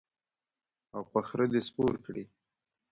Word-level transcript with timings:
او 0.95 1.01
په 1.11 1.19
خره 1.27 1.45
دې 1.51 1.61
سپور 1.67 1.93
کړي. 2.05 2.23